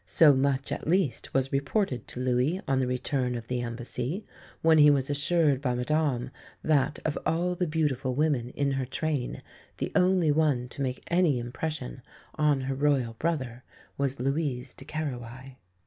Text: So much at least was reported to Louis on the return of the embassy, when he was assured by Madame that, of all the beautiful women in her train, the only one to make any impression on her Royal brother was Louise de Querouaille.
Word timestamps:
So 0.03 0.33
much 0.33 0.71
at 0.71 0.87
least 0.87 1.31
was 1.31 1.51
reported 1.53 2.07
to 2.07 2.19
Louis 2.19 2.59
on 2.67 2.79
the 2.79 2.87
return 2.87 3.35
of 3.35 3.45
the 3.45 3.61
embassy, 3.61 4.25
when 4.63 4.79
he 4.79 4.89
was 4.89 5.11
assured 5.11 5.61
by 5.61 5.75
Madame 5.75 6.31
that, 6.63 6.97
of 7.05 7.19
all 7.23 7.53
the 7.53 7.67
beautiful 7.67 8.15
women 8.15 8.49
in 8.55 8.71
her 8.71 8.85
train, 8.87 9.43
the 9.77 9.91
only 9.95 10.31
one 10.31 10.67
to 10.69 10.81
make 10.81 11.03
any 11.05 11.37
impression 11.37 12.01
on 12.33 12.61
her 12.61 12.73
Royal 12.73 13.13
brother 13.19 13.63
was 13.95 14.19
Louise 14.19 14.73
de 14.73 14.85
Querouaille. 14.85 15.57